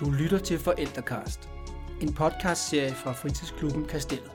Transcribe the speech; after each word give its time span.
Du 0.00 0.10
lytter 0.10 0.38
til 0.38 0.58
Forældrekast, 0.58 1.48
en 2.02 2.14
podcastserie 2.14 2.94
fra 2.94 3.12
fritidsklubben 3.12 3.84
Kastellet. 3.84 4.30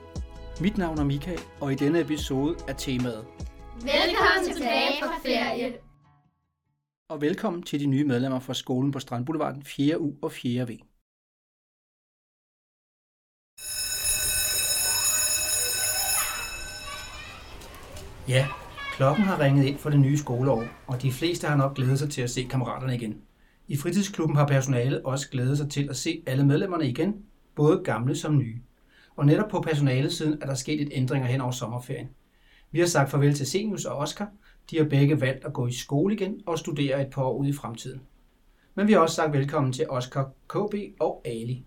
Mit 0.62 0.78
navn 0.78 0.98
er 0.98 1.04
Michael, 1.04 1.40
og 1.62 1.72
i 1.72 1.76
denne 1.76 2.00
episode 2.00 2.56
er 2.68 2.74
temaet 2.74 3.26
Velkommen 3.76 4.54
tilbage 4.54 5.04
fra 5.04 5.20
ferie. 5.26 5.74
Og 7.10 7.22
velkommen 7.22 7.64
til 7.64 7.80
de 7.80 7.86
nye 7.86 8.04
medlemmer 8.04 8.40
fra 8.40 8.54
skolen 8.54 8.92
på 8.92 9.00
Strandboulevarden 9.00 9.64
4. 9.64 10.02
U 10.02 10.14
og 10.22 10.32
4. 10.32 10.68
V. 10.68 10.80
Ja, 18.28 18.48
klokken 18.96 19.26
har 19.26 19.40
ringet 19.40 19.66
ind 19.66 19.78
for 19.78 19.90
det 19.90 20.00
nye 20.00 20.18
skoleår, 20.18 20.64
og 20.88 21.02
de 21.02 21.12
fleste 21.12 21.48
har 21.48 21.56
nok 21.56 21.76
glædet 21.76 22.00
sig 22.00 22.10
til 22.10 22.22
at 22.22 22.30
se 22.30 22.44
kammeraterne 22.44 22.96
igen. 22.96 23.22
I 23.74 23.78
fritidsklubben 23.78 24.36
har 24.36 24.48
personalet 24.48 25.02
også 25.04 25.30
glædet 25.30 25.58
sig 25.58 25.70
til 25.70 25.90
at 25.90 25.96
se 25.96 26.24
alle 26.28 26.46
medlemmerne 26.46 26.90
igen, 26.90 27.26
både 27.56 27.82
gamle 27.84 28.16
som 28.16 28.38
nye. 28.38 28.60
Og 29.16 29.26
netop 29.26 29.50
på 29.50 29.62
personalesiden 29.62 30.42
er 30.42 30.46
der 30.46 30.54
sket 30.54 30.82
et 30.82 30.90
ændringer 30.92 31.28
hen 31.28 31.42
over 31.42 31.52
sommerferien. 31.52 32.10
Vi 32.72 32.80
har 32.80 32.86
sagt 32.86 33.12
farvel 33.12 33.34
til 33.34 33.48
Senius 33.48 33.86
og 33.86 33.98
Oscar. 33.98 34.32
De 34.72 34.78
har 34.78 34.86
begge 34.86 35.22
valgt 35.22 35.46
at 35.46 35.54
gå 35.54 35.68
i 35.68 35.72
skole 35.72 36.16
igen 36.16 36.42
og 36.46 36.60
studere 36.60 37.02
et 37.02 37.10
par 37.10 37.24
år 37.24 37.38
ude 37.38 37.50
i 37.50 37.54
fremtiden. 37.54 38.02
Men 38.76 38.88
vi 38.88 38.94
har 38.94 39.00
også 39.00 39.16
sagt 39.16 39.34
velkommen 39.34 39.74
til 39.74 39.90
Oscar, 39.90 40.32
KB 40.50 40.76
og 41.00 41.22
Ali. 41.26 41.66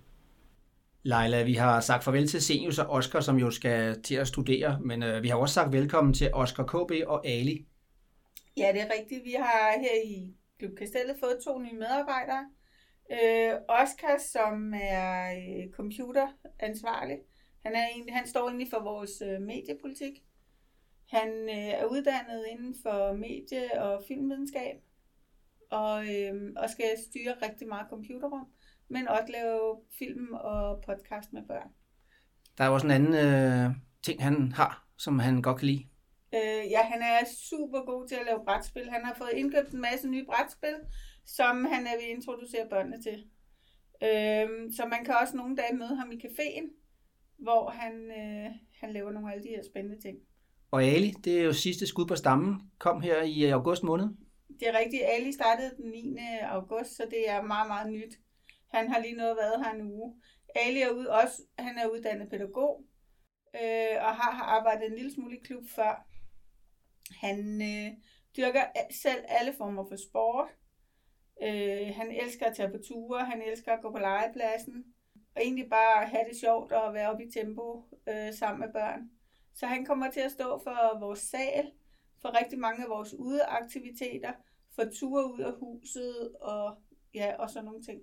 Leila, 1.02 1.42
vi 1.42 1.55
har 1.55 1.80
sagt 1.80 2.05
farvel 2.05 2.28
til 2.28 2.42
Senius 2.42 2.78
og 2.78 2.91
Oscar, 2.91 3.20
som 3.20 3.38
jo 3.38 3.50
skal 3.50 4.02
til 4.02 4.14
at 4.14 4.28
studere, 4.28 4.80
men 4.80 5.02
øh, 5.02 5.23
vi 5.23 5.28
har 5.28 5.36
også 5.36 5.55
sagt 5.55 5.73
velkommen 5.73 6.14
til 6.14 6.30
Oscar, 6.33 6.64
KB 6.64 6.92
og 7.06 7.27
Ali. 7.27 7.66
Ja, 8.56 8.70
det 8.73 8.80
er 8.80 8.88
rigtigt. 9.00 9.25
Vi 9.25 9.34
har 9.38 9.80
her 9.80 10.02
i 10.05 10.34
Klub 10.59 10.77
Kastellet 10.78 11.16
fået 11.20 11.38
to 11.45 11.59
nye 11.59 11.78
medarbejdere. 11.78 12.51
Øh, 13.12 13.52
Oscar, 13.69 14.19
som 14.33 14.75
er 14.75 15.33
øh, 15.33 15.72
computeransvarlig. 15.72 17.19
Han, 17.64 17.75
er 17.75 17.86
egentlig, 17.94 18.14
han 18.14 18.27
står 18.27 18.48
egentlig 18.48 18.69
for 18.70 18.83
vores 18.83 19.22
øh, 19.22 19.41
mediepolitik. 19.42 20.12
Han 21.11 21.28
øh, 21.48 21.80
er 21.80 21.84
uddannet 21.84 22.45
inden 22.50 22.75
for 22.83 23.12
medie- 23.12 23.83
og 23.83 24.03
filmvidenskab. 24.08 24.77
Og, 25.70 26.14
øh, 26.14 26.53
og 26.56 26.70
skal 26.70 26.91
styre 27.08 27.48
rigtig 27.48 27.69
meget 27.69 27.86
computerrum. 27.91 28.47
Men 28.89 29.08
også 29.08 29.33
lave 29.33 29.80
film 29.98 30.33
og 30.33 30.83
podcast 30.86 31.33
med 31.33 31.42
børn. 31.42 31.70
Der 32.58 32.64
er 32.64 32.69
også 32.69 32.86
en 32.86 32.91
anden 32.91 33.14
øh, 33.14 33.70
ting, 34.02 34.23
han 34.23 34.52
har, 34.52 34.86
som 34.97 35.19
han 35.19 35.42
godt 35.42 35.58
kan 35.58 35.67
lide. 35.67 35.86
Øh, 36.37 36.70
ja, 36.70 36.83
han 36.83 37.03
er 37.03 37.25
super 37.51 37.81
god 37.81 38.09
til 38.09 38.15
at 38.15 38.27
lave 38.27 38.45
brætspil. 38.45 38.91
Han 38.91 39.05
har 39.05 39.15
fået 39.15 39.33
indkøbt 39.34 39.70
en 39.70 39.81
masse 39.81 40.09
nye 40.09 40.25
brætspil, 40.25 40.77
som 41.27 41.65
han 41.65 41.87
er 41.87 41.97
ved 41.97 42.09
at 42.11 42.17
introducere 42.17 42.69
børnene 42.70 43.03
til. 43.03 43.19
Øh, 44.03 44.48
så 44.77 44.83
man 44.91 45.05
kan 45.05 45.14
også 45.20 45.37
nogle 45.37 45.57
dage 45.57 45.77
møde 45.77 45.97
ham 45.97 46.12
i 46.12 46.23
caféen, 46.27 46.67
hvor 47.39 47.70
han, 47.70 47.92
øh, 48.20 48.51
han 48.81 48.92
laver 48.92 49.12
nogle 49.12 49.34
af 49.34 49.42
de 49.42 49.48
her 49.48 49.62
spændende 49.70 50.01
ting. 50.03 50.19
Og 50.70 50.84
Ali, 50.84 51.11
det 51.25 51.39
er 51.39 51.45
jo 51.45 51.53
sidste 51.53 51.87
skud 51.87 52.07
på 52.07 52.17
stammen, 52.17 52.61
kom 52.79 53.01
her 53.01 53.23
i 53.23 53.45
august 53.45 53.83
måned. 53.83 54.09
Det 54.61 54.69
er 54.69 54.79
rigtigt. 54.79 55.03
Ali 55.05 55.33
startede 55.33 55.70
den 55.77 55.91
9. 55.91 56.17
august, 56.42 56.97
så 56.97 57.07
det 57.11 57.31
er 57.31 57.42
meget, 57.42 57.69
meget 57.69 57.92
nyt. 57.92 58.14
Han 58.69 58.89
har 58.89 59.01
lige 59.01 59.17
noget 59.17 59.37
været 59.37 59.64
her 59.64 59.73
en 59.73 59.83
uge. 59.83 60.14
Ali 60.57 60.81
er 60.83 60.91
ud, 60.91 61.07
også, 61.07 61.42
han 61.59 61.79
er 61.79 61.87
uddannet 61.87 62.31
pædagog, 62.31 62.84
øh, 63.55 63.97
og 64.07 64.12
har, 64.20 64.31
har 64.39 64.45
arbejdet 64.45 64.87
en 64.87 64.97
lille 64.97 65.12
smule 65.14 65.37
i 65.37 65.41
klub 65.45 65.64
før. 65.77 66.07
Han 67.10 67.62
øh, 67.62 67.92
dyrker 68.36 68.64
selv 68.90 69.24
alle 69.28 69.52
former 69.58 69.84
for 69.88 69.96
sport. 70.08 70.48
Øh, 71.42 71.94
han 71.94 72.08
elsker 72.22 72.46
at 72.46 72.56
tage 72.56 72.70
på 72.70 72.78
ture, 72.88 73.24
han 73.24 73.42
elsker 73.50 73.72
at 73.72 73.82
gå 73.82 73.90
på 73.90 73.98
legepladsen, 73.98 74.84
og 75.34 75.42
egentlig 75.42 75.68
bare 75.70 76.06
have 76.06 76.24
det 76.30 76.40
sjovt 76.40 76.72
og 76.72 76.94
være 76.94 77.10
oppe 77.10 77.24
i 77.24 77.30
tempo 77.30 77.84
øh, 78.08 78.34
sammen 78.34 78.61
med 78.61 78.72
børn. 78.72 79.00
Så 79.55 79.66
han 79.66 79.84
kommer 79.84 80.11
til 80.11 80.20
at 80.20 80.33
stå 80.33 80.61
for 80.64 81.00
vores 81.00 81.18
sal, 81.18 81.70
for 82.22 82.40
rigtig 82.40 82.58
mange 82.58 82.84
af 82.84 82.90
vores 82.90 83.14
udeaktiviteter, 83.14 84.33
for 84.74 84.84
ture 85.00 85.33
ud 85.33 85.40
af 85.40 85.52
huset 85.61 86.30
og, 86.40 86.78
ja, 87.14 87.34
og 87.39 87.50
sådan 87.50 87.64
nogle 87.64 87.83
ting. 87.83 88.00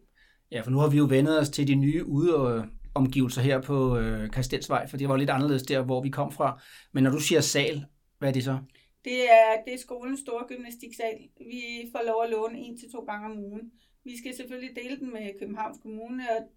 Ja, 0.52 0.62
for 0.62 0.72
nu 0.72 0.78
har 0.78 0.90
vi 0.90 0.98
jo 0.98 1.06
vendet 1.10 1.40
os 1.40 1.50
til 1.50 1.68
de 1.68 1.76
nye 1.76 2.06
udeomgivelser 2.06 3.42
her 3.42 3.62
på 3.62 3.98
øh, 3.98 4.32
Kastelsvej, 4.32 4.88
for 4.88 4.98
det 4.98 5.10
var 5.10 5.18
lidt 5.18 5.30
anderledes 5.30 5.64
der, 5.64 5.82
hvor 5.82 6.02
vi 6.02 6.10
kom 6.10 6.32
fra. 6.32 6.62
Men 6.92 7.04
når 7.04 7.12
du 7.12 7.20
siger 7.20 7.42
sal, 7.42 7.86
hvad 8.20 8.30
er 8.30 8.34
det 8.34 8.44
så? 8.44 8.58
Det 9.06 9.32
er, 9.32 9.64
det 9.66 9.74
er 9.74 9.78
skolens 9.78 10.20
store 10.20 10.48
gymnastiksal. 10.48 11.30
Vi 11.38 11.62
får 11.92 12.02
lov 12.06 12.24
at 12.24 12.30
låne 12.30 12.60
en 12.60 12.78
til 12.78 12.92
to 12.92 13.00
gange 13.00 13.26
om 13.26 13.40
ugen. 13.40 13.72
Vi 14.04 14.18
skal 14.18 14.36
selvfølgelig 14.36 14.76
dele 14.76 15.00
den 15.00 15.14
med 15.14 15.40
Københavns 15.40 15.78
Kommune 15.82 16.24
og 16.38 16.50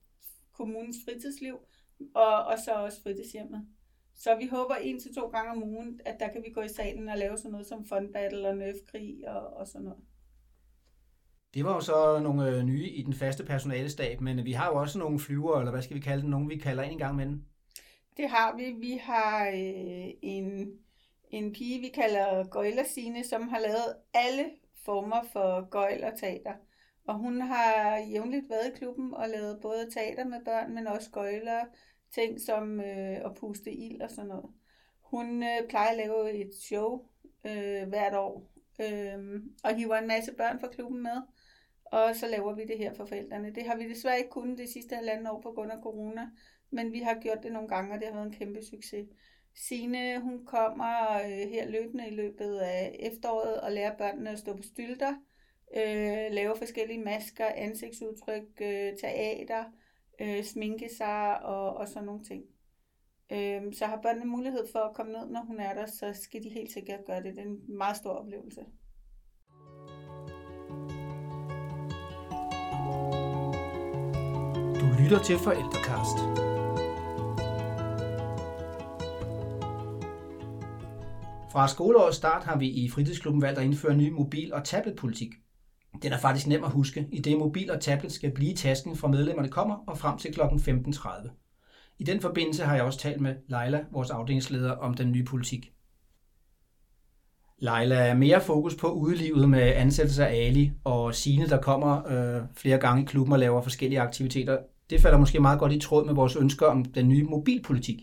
kommunens 0.52 0.96
fritidsliv, 1.04 1.58
og, 2.14 2.44
og 2.44 2.58
så 2.64 2.72
også 2.72 3.02
fritidshjemmet. 3.02 3.66
Så 4.14 4.36
vi 4.36 4.46
håber 4.46 4.74
en 4.74 5.00
til 5.00 5.14
to 5.14 5.26
gange 5.26 5.50
om 5.50 5.62
ugen, 5.62 6.00
at 6.04 6.16
der 6.20 6.28
kan 6.28 6.42
vi 6.44 6.50
gå 6.50 6.60
i 6.60 6.68
salen 6.68 7.08
og 7.08 7.18
lave 7.18 7.36
sådan 7.36 7.50
noget 7.50 7.66
som 7.66 7.84
fun 7.84 8.12
battle 8.12 8.48
og 8.48 8.56
nerfkrig 8.56 9.28
og, 9.28 9.56
og 9.56 9.66
sådan 9.66 9.84
noget. 9.84 10.00
Det 11.54 11.64
var 11.64 11.74
jo 11.74 11.80
så 11.80 12.20
nogle 12.22 12.50
øh, 12.50 12.62
nye 12.62 12.88
i 12.90 13.02
den 13.02 13.14
faste 13.14 13.44
personalestab, 13.44 14.20
men 14.20 14.44
vi 14.44 14.52
har 14.52 14.66
jo 14.66 14.76
også 14.76 14.98
nogle 14.98 15.18
flyver, 15.18 15.58
eller 15.58 15.70
hvad 15.70 15.82
skal 15.82 15.96
vi 15.96 16.00
kalde 16.00 16.22
det, 16.22 16.30
nogen 16.30 16.48
vi 16.50 16.56
kalder 16.56 16.82
ind 16.82 16.92
en 16.92 16.98
gang 16.98 17.16
med 17.16 17.26
den. 17.26 17.46
Det 18.16 18.28
har 18.28 18.56
vi. 18.56 18.64
Vi 18.80 19.00
har 19.02 19.48
øh, 19.48 20.08
en 21.36 21.52
pige, 21.52 21.80
vi 21.80 21.88
kalder 21.88 22.48
Gøjlersine, 22.48 23.24
som 23.24 23.48
har 23.48 23.58
lavet 23.58 23.96
alle 24.14 24.50
former 24.84 25.22
for 25.32 25.68
gøjl 25.70 26.04
og 26.04 26.18
teater. 26.18 26.54
Og 27.06 27.14
hun 27.14 27.40
har 27.40 27.98
jævnligt 27.98 28.50
været 28.50 28.68
i 28.68 28.78
klubben 28.78 29.14
og 29.14 29.28
lavet 29.28 29.58
både 29.62 29.90
teater 29.90 30.24
med 30.24 30.44
børn, 30.44 30.74
men 30.74 30.86
også 30.86 31.10
gøjler, 31.10 31.64
ting 32.14 32.40
som 32.40 32.80
øh, 32.80 33.16
at 33.24 33.34
puste 33.40 33.72
ild 33.72 34.00
og 34.00 34.10
sådan 34.10 34.28
noget. 34.28 34.50
Hun 35.00 35.42
øh, 35.42 35.68
plejer 35.68 35.90
at 35.90 35.96
lave 35.96 36.32
et 36.32 36.54
show 36.54 37.06
øh, 37.46 37.88
hvert 37.88 38.14
år, 38.14 38.52
øh, 38.80 39.42
og 39.64 39.76
hiver 39.76 39.96
en 39.96 40.08
masse 40.08 40.32
børn 40.32 40.60
fra 40.60 40.68
klubben 40.68 41.02
med. 41.02 41.22
Og 41.84 42.16
så 42.16 42.26
laver 42.28 42.54
vi 42.54 42.64
det 42.64 42.78
her 42.78 42.94
for 42.94 43.06
forældrene. 43.06 43.54
Det 43.54 43.66
har 43.66 43.76
vi 43.76 43.88
desværre 43.88 44.18
ikke 44.18 44.30
kunnet 44.30 44.58
det 44.58 44.68
sidste 44.68 44.96
halvandet 44.96 45.30
år 45.30 45.40
på 45.40 45.52
grund 45.52 45.72
af 45.72 45.78
corona, 45.82 46.30
men 46.70 46.92
vi 46.92 47.00
har 47.00 47.20
gjort 47.20 47.42
det 47.42 47.52
nogle 47.52 47.68
gange, 47.68 47.94
og 47.94 47.98
det 47.98 48.08
har 48.08 48.14
været 48.14 48.26
en 48.26 48.38
kæmpe 48.38 48.62
succes. 48.62 49.06
Sine, 49.56 50.20
hun 50.20 50.44
kommer 50.46 51.16
øh, 51.24 51.50
her 51.50 51.70
løbende 51.70 52.08
i 52.08 52.14
løbet 52.14 52.58
af 52.58 52.96
efteråret 52.98 53.60
og 53.60 53.72
lærer 53.72 53.96
børnene 53.96 54.30
at 54.30 54.38
stå 54.38 54.56
på 54.56 54.62
stylter, 54.62 55.14
øh, 55.76 56.32
lave 56.32 56.56
forskellige 56.56 57.04
masker, 57.04 57.46
ansigtsudtryk, 57.46 58.60
øh, 58.60 58.96
teater, 59.00 59.64
øh, 60.20 60.44
sminke 60.44 60.88
sig 60.96 61.42
og, 61.42 61.76
og 61.76 61.88
sådan 61.88 62.06
nogle 62.06 62.24
ting. 62.24 62.44
Øh, 63.32 63.74
så 63.74 63.86
har 63.86 64.00
børnene 64.02 64.26
mulighed 64.26 64.66
for 64.72 64.78
at 64.78 64.94
komme 64.94 65.12
ned, 65.12 65.26
når 65.26 65.44
hun 65.46 65.60
er 65.60 65.74
der, 65.74 65.86
så 65.86 66.12
skal 66.22 66.42
de 66.42 66.48
helt 66.48 66.72
sikkert 66.72 67.04
gøre 67.06 67.22
det. 67.22 67.36
Det 67.36 67.42
er 67.42 67.48
en 67.48 67.76
meget 67.76 67.96
stor 67.96 68.10
oplevelse. 68.10 68.60
Du 74.80 75.02
lytter 75.02 75.22
til 75.24 75.36
Forældrekast. 75.38 76.45
Fra 81.56 81.68
skoleårets 81.68 82.16
start 82.16 82.44
har 82.44 82.58
vi 82.58 82.68
i 82.68 82.90
fritidsklubben 82.90 83.42
valgt 83.42 83.58
at 83.58 83.64
indføre 83.64 83.92
en 83.92 83.98
ny 83.98 84.10
mobil- 84.10 84.54
og 84.54 84.64
tabletpolitik. 84.64 85.34
Den 86.02 86.12
er 86.12 86.18
faktisk 86.18 86.46
nem 86.46 86.64
at 86.64 86.70
huske, 86.70 87.06
i 87.12 87.20
det 87.20 87.38
mobil 87.38 87.70
og 87.70 87.80
tablet 87.80 88.12
skal 88.12 88.30
blive 88.30 88.52
i 88.52 88.56
tasken 88.56 88.96
fra 88.96 89.08
medlemmerne 89.08 89.48
kommer 89.48 89.76
og 89.86 89.98
frem 89.98 90.18
til 90.18 90.34
kl. 90.34 90.40
15.30. 90.40 91.28
I 91.98 92.04
den 92.04 92.20
forbindelse 92.20 92.64
har 92.64 92.74
jeg 92.74 92.84
også 92.84 92.98
talt 92.98 93.20
med 93.20 93.34
Leila, 93.48 93.84
vores 93.92 94.10
afdelingsleder, 94.10 94.70
om 94.70 94.94
den 94.94 95.12
nye 95.12 95.24
politik. 95.24 95.72
Leila 97.58 97.94
er 97.94 98.14
mere 98.14 98.40
fokus 98.40 98.74
på 98.74 98.88
udelivet 98.88 99.48
med 99.48 99.72
ansættelse 99.76 100.26
af 100.26 100.46
Ali 100.46 100.72
og 100.84 101.14
Sine, 101.14 101.48
der 101.48 101.60
kommer 101.60 102.06
øh, 102.06 102.42
flere 102.56 102.78
gange 102.78 103.02
i 103.02 103.06
klubben 103.06 103.32
og 103.32 103.38
laver 103.38 103.62
forskellige 103.62 104.00
aktiviteter. 104.00 104.58
Det 104.90 105.00
falder 105.00 105.18
måske 105.18 105.40
meget 105.40 105.58
godt 105.58 105.72
i 105.72 105.80
tråd 105.80 106.06
med 106.06 106.14
vores 106.14 106.36
ønsker 106.36 106.66
om 106.66 106.84
den 106.84 107.08
nye 107.08 107.24
mobilpolitik. 107.24 108.02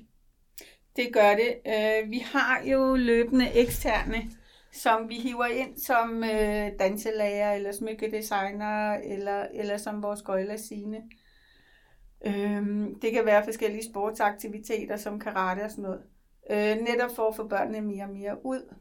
Det 0.95 1.13
gør 1.13 1.35
det. 1.35 1.57
Øh, 1.67 2.11
vi 2.11 2.19
har 2.19 2.63
jo 2.63 2.95
løbende 2.95 3.51
eksterne, 3.53 4.31
som 4.71 5.09
vi 5.09 5.15
hiver 5.15 5.45
ind 5.45 5.77
som 5.77 6.23
øh, 6.23 6.71
danselærer, 6.79 7.53
eller 7.53 7.71
smykkedesigner, 7.71 8.93
eller, 8.93 9.47
eller 9.53 9.77
som 9.77 10.03
vores 10.03 10.21
gøjler 10.21 10.57
sine. 10.57 11.01
Øh, 12.25 12.87
det 13.01 13.11
kan 13.11 13.25
være 13.25 13.43
forskellige 13.43 13.89
sportsaktiviteter, 13.89 14.97
som 14.97 15.19
karate 15.19 15.61
og 15.63 15.71
sådan 15.71 15.83
noget. 15.83 16.01
Øh, 16.49 16.81
netop 16.81 17.15
for 17.15 17.27
at 17.27 17.35
få 17.35 17.47
børnene 17.47 17.81
mere 17.81 18.03
og 18.03 18.09
mere 18.09 18.45
ud. 18.45 18.75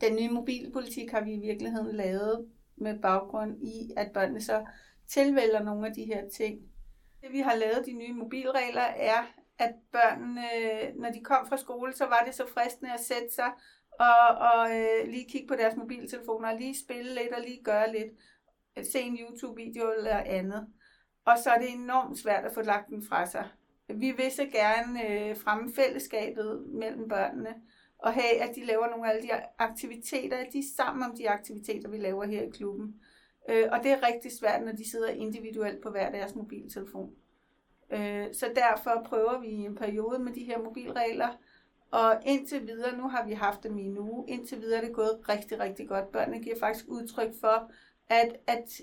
Den 0.00 0.16
nye 0.16 0.30
mobilpolitik 0.30 1.10
har 1.10 1.20
vi 1.20 1.32
i 1.32 1.40
virkeligheden 1.40 1.96
lavet 1.96 2.46
med 2.76 2.98
baggrund 2.98 3.62
i, 3.62 3.90
at 3.96 4.10
børnene 4.14 4.40
så 4.40 4.64
tilvælger 5.08 5.62
nogle 5.62 5.86
af 5.86 5.94
de 5.94 6.04
her 6.04 6.28
ting. 6.28 6.58
Det 7.22 7.32
vi 7.32 7.38
har 7.38 7.54
lavet, 7.54 7.86
de 7.86 7.92
nye 7.92 8.12
mobilregler, 8.12 8.82
er, 8.82 9.22
at 9.58 9.74
børnene, 9.92 10.48
når 11.00 11.10
de 11.10 11.24
kom 11.24 11.46
fra 11.48 11.56
skole, 11.56 11.92
så 11.92 12.06
var 12.06 12.22
det 12.26 12.34
så 12.34 12.46
fristende 12.54 12.92
at 12.92 13.00
sætte 13.00 13.34
sig 13.34 13.52
og, 13.92 14.28
og 14.52 14.76
øh, 14.78 15.08
lige 15.08 15.28
kigge 15.28 15.48
på 15.48 15.54
deres 15.54 15.76
mobiltelefoner, 15.76 16.52
og 16.52 16.58
lige 16.58 16.80
spille 16.84 17.14
lidt 17.14 17.32
og 17.32 17.40
lige 17.40 17.64
gøre 17.64 17.92
lidt. 17.92 18.12
Se 18.92 19.00
en 19.00 19.18
YouTube-video 19.20 19.92
eller 19.92 20.16
andet. 20.16 20.66
og 21.24 21.38
så 21.38 21.50
er 21.50 21.58
det 21.58 21.70
enormt 21.70 22.18
svært 22.18 22.44
at 22.44 22.54
få 22.54 22.62
lagt 22.62 22.88
den 22.88 23.02
fra 23.08 23.26
sig. 23.26 23.48
Vi 23.88 24.10
vil 24.10 24.30
så 24.30 24.46
gerne 24.52 25.08
øh, 25.10 25.36
fremme 25.36 25.72
fællesskabet 25.74 26.66
mellem 26.66 27.08
børnene, 27.08 27.54
og 27.98 28.12
have, 28.12 28.40
at 28.40 28.54
de 28.56 28.64
laver 28.64 28.86
nogle 28.90 29.06
af 29.06 29.10
alle 29.10 29.22
de 29.22 29.30
aktiviteter, 29.58 30.36
at 30.36 30.52
de 30.52 30.58
er 30.58 30.74
sammen 30.76 31.02
om 31.02 31.16
de 31.16 31.30
aktiviteter, 31.30 31.88
vi 31.88 31.96
laver 31.96 32.24
her 32.24 32.42
i 32.42 32.50
klubben. 32.50 33.00
Øh, 33.48 33.68
og 33.72 33.82
det 33.82 33.90
er 33.90 34.06
rigtig 34.06 34.32
svært, 34.40 34.62
når 34.62 34.72
de 34.72 34.90
sidder 34.90 35.08
individuelt 35.08 35.82
på 35.82 35.90
hver 35.90 36.10
deres 36.10 36.34
mobiltelefon. 36.34 37.14
Øh, 37.92 38.26
så 38.34 38.46
derfor 38.54 39.02
prøver 39.06 39.40
vi 39.40 39.48
en 39.48 39.74
periode 39.74 40.18
med 40.18 40.32
de 40.32 40.44
her 40.44 40.58
mobilregler, 40.58 41.28
og 41.90 42.20
indtil 42.26 42.66
videre, 42.66 42.96
nu 42.96 43.08
har 43.08 43.26
vi 43.26 43.32
haft 43.32 43.62
dem 43.62 43.78
i 43.78 43.82
en 43.82 43.98
uge, 43.98 44.24
indtil 44.28 44.60
videre 44.60 44.80
er 44.82 44.84
det 44.86 44.94
gået 44.94 45.18
rigtig, 45.28 45.60
rigtig 45.60 45.88
godt. 45.88 46.12
Børnene 46.12 46.42
giver 46.42 46.56
faktisk 46.60 46.84
udtryk 46.88 47.30
for, 47.40 47.70
at, 48.08 48.36
at 48.46 48.80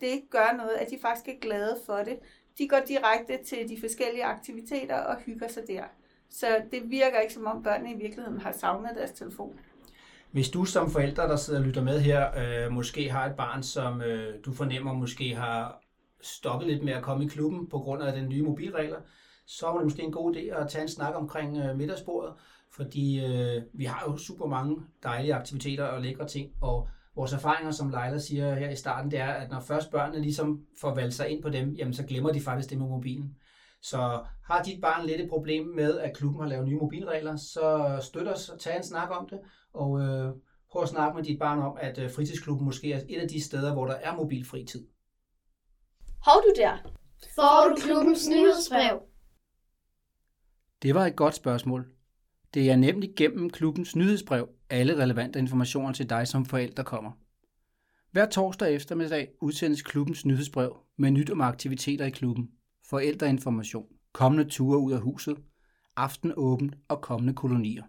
det 0.00 0.06
ikke 0.06 0.28
gør 0.30 0.56
noget, 0.56 0.70
at 0.70 0.90
de 0.90 0.98
faktisk 1.02 1.28
er 1.28 1.40
glade 1.40 1.76
for 1.86 1.96
det. 1.96 2.18
De 2.58 2.68
går 2.68 2.80
direkte 2.88 3.38
til 3.44 3.68
de 3.68 3.80
forskellige 3.80 4.24
aktiviteter 4.24 4.96
og 4.96 5.16
hygger 5.16 5.48
sig 5.48 5.62
der. 5.68 5.84
Så 6.30 6.46
det 6.72 6.90
virker 6.90 7.20
ikke 7.20 7.34
som 7.34 7.46
om 7.46 7.62
børnene 7.62 7.92
i 7.92 7.96
virkeligheden 7.96 8.40
har 8.40 8.52
savnet 8.52 8.90
deres 8.94 9.10
telefon. 9.10 9.60
Hvis 10.30 10.48
du 10.50 10.64
som 10.64 10.90
forælder, 10.90 11.26
der 11.26 11.36
sidder 11.36 11.60
og 11.60 11.66
lytter 11.66 11.82
med 11.82 12.00
her, 12.00 12.30
øh, 12.38 12.72
måske 12.72 13.10
har 13.10 13.26
et 13.26 13.36
barn, 13.36 13.62
som 13.62 14.02
øh, 14.02 14.34
du 14.44 14.52
fornemmer 14.52 14.92
måske 14.92 15.34
har 15.34 15.82
stoppet 16.20 16.68
lidt 16.68 16.84
med 16.84 16.92
at 16.92 17.02
komme 17.02 17.24
i 17.24 17.28
klubben 17.28 17.66
på 17.66 17.78
grund 17.78 18.02
af 18.02 18.12
den 18.12 18.28
nye 18.28 18.42
mobilregler, 18.42 18.98
så 19.46 19.66
var 19.66 19.76
det 19.76 19.84
måske 19.84 20.02
en 20.02 20.12
god 20.12 20.36
idé 20.36 20.60
at 20.60 20.68
tage 20.68 20.82
en 20.82 20.88
snak 20.88 21.14
omkring 21.14 21.58
øh, 21.58 21.76
middagsbordet, 21.76 22.32
fordi 22.70 23.24
øh, 23.24 23.62
vi 23.72 23.84
har 23.84 24.04
jo 24.10 24.16
super 24.16 24.46
mange 24.46 24.76
dejlige 25.02 25.34
aktiviteter 25.34 25.84
og 25.84 26.02
lækre 26.02 26.26
ting, 26.28 26.52
og 26.60 26.88
vores 27.16 27.32
erfaringer, 27.32 27.70
som 27.70 27.90
Leila 27.90 28.18
siger 28.18 28.54
her 28.54 28.70
i 28.70 28.76
starten, 28.76 29.10
det 29.10 29.18
er, 29.18 29.32
at 29.32 29.50
når 29.50 29.60
først 29.60 29.90
børnene 29.90 30.22
ligesom 30.22 30.66
får 30.80 30.94
valgt 30.94 31.14
sig 31.14 31.28
ind 31.28 31.42
på 31.42 31.48
dem, 31.48 31.70
jamen 31.72 31.94
så 31.94 32.06
glemmer 32.06 32.32
de 32.32 32.40
faktisk 32.40 32.70
det 32.70 32.78
med 32.78 32.88
mobilen. 32.88 33.36
Så 33.82 34.20
har 34.44 34.62
dit 34.62 34.80
barn 34.80 35.06
lidt 35.06 35.20
et 35.20 35.28
problem 35.28 35.66
med, 35.66 35.98
at 35.98 36.16
klubben 36.16 36.40
har 36.42 36.48
lavet 36.48 36.68
nye 36.68 36.78
mobilregler, 36.78 37.36
så 37.36 37.98
støt 38.02 38.28
os 38.28 38.48
og 38.48 38.60
tag 38.60 38.76
en 38.76 38.82
snak 38.82 39.10
om 39.10 39.28
det, 39.28 39.38
og 39.72 40.00
øh, 40.00 40.32
prøv 40.72 40.82
at 40.82 40.88
snakke 40.88 41.16
med 41.16 41.24
dit 41.24 41.38
barn 41.38 41.58
om, 41.58 41.76
at 41.80 41.98
øh, 41.98 42.10
fritidsklubben 42.10 42.64
måske 42.64 42.92
er 42.92 43.00
et 43.08 43.20
af 43.20 43.28
de 43.28 43.44
steder, 43.44 43.72
hvor 43.72 43.86
der 43.86 43.94
er 43.94 44.16
mobilfri 44.16 44.64
tid. 44.64 44.86
Hov 46.24 46.42
du 46.42 46.52
der. 46.56 46.76
Får 47.34 47.68
du 47.68 47.80
klubbens 47.80 48.28
nyhedsbrev? 48.28 49.02
Det 50.82 50.94
var 50.94 51.06
et 51.06 51.16
godt 51.16 51.34
spørgsmål. 51.34 51.88
Det 52.54 52.70
er 52.70 52.76
nemlig 52.76 53.10
gennem 53.16 53.50
klubbens 53.50 53.96
nyhedsbrev, 53.96 54.48
alle 54.70 54.96
relevante 54.96 55.38
informationer 55.38 55.92
til 55.92 56.10
dig 56.10 56.28
som 56.28 56.44
forælder 56.44 56.82
kommer. 56.82 57.12
Hver 58.10 58.26
torsdag 58.26 58.74
eftermiddag 58.74 59.28
udsendes 59.40 59.82
klubbens 59.82 60.26
nyhedsbrev 60.26 60.76
med 60.96 61.10
nyt 61.10 61.30
om 61.30 61.40
aktiviteter 61.40 62.04
i 62.04 62.10
klubben, 62.10 62.50
forældreinformation, 62.84 63.86
kommende 64.12 64.50
ture 64.50 64.78
ud 64.78 64.92
af 64.92 65.00
huset, 65.00 65.36
aftenåbent 65.96 66.74
og 66.88 67.00
kommende 67.00 67.34
kolonier. 67.34 67.82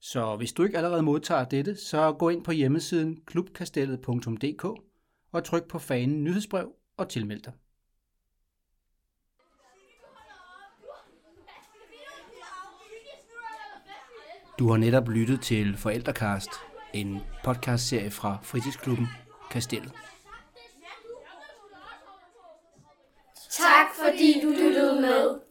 Så 0.00 0.36
hvis 0.36 0.52
du 0.52 0.62
ikke 0.64 0.76
allerede 0.76 1.02
modtager 1.02 1.44
dette, 1.44 1.76
så 1.76 2.12
gå 2.12 2.28
ind 2.28 2.44
på 2.44 2.52
hjemmesiden 2.52 3.20
klubkastellet.dk 3.26 4.64
og 5.32 5.44
tryk 5.44 5.68
på 5.68 5.78
fanen 5.78 6.24
nyhedsbrev 6.24 6.72
og 6.98 7.08
tilmeld 7.08 7.42
dig. 7.42 7.52
Du 14.58 14.68
har 14.70 14.76
netop 14.76 15.08
lyttet 15.08 15.40
til 15.40 15.76
Forældrekast, 15.76 16.50
en 16.94 17.20
podcastserie 17.44 18.10
fra 18.10 18.38
fritidsklubben 18.42 19.06
Kastellet. 19.50 19.92
Tak 23.50 23.86
fordi 24.04 24.40
du 24.42 24.48
lyttede 24.48 25.00
med. 25.00 25.47